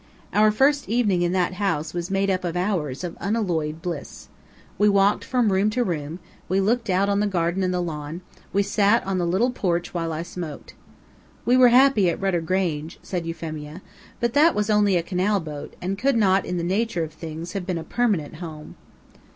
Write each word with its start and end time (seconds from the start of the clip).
Our 0.33 0.49
first 0.49 0.89
evening 0.89 1.21
in 1.21 1.31
that 1.33 1.53
house 1.61 1.93
was 1.93 2.09
made 2.09 2.31
up 2.31 2.43
of 2.43 2.57
hours 2.57 3.03
of 3.03 3.15
unalloyed 3.19 3.83
bliss. 3.83 4.29
We 4.79 4.89
walked 4.89 5.23
from 5.23 5.51
room 5.51 5.69
to 5.69 5.83
room; 5.83 6.17
we 6.49 6.59
looked 6.59 6.89
out 6.89 7.07
on 7.07 7.19
the 7.19 7.27
garden 7.27 7.61
and 7.61 7.71
the 7.71 7.83
lawn; 7.83 8.21
we 8.51 8.63
sat 8.63 9.05
on 9.05 9.19
the 9.19 9.27
little 9.27 9.51
porch 9.51 9.93
while 9.93 10.11
I 10.11 10.23
smoked. 10.23 10.73
"We 11.45 11.55
were 11.55 11.69
happy 11.69 12.09
at 12.09 12.19
Rudder 12.19 12.41
Grange," 12.41 12.97
said 13.03 13.27
Euphemia; 13.27 13.83
"but 14.19 14.33
that 14.33 14.55
was 14.55 14.71
only 14.71 14.97
a 14.97 15.03
canal 15.03 15.39
boat, 15.39 15.75
and 15.83 15.99
could 15.99 16.15
not, 16.17 16.47
in 16.47 16.57
the 16.57 16.63
nature 16.63 17.03
of 17.03 17.13
things, 17.13 17.51
have 17.53 17.67
been 17.67 17.77
a 17.77 17.83
permanent 17.83 18.37
home." 18.37 18.77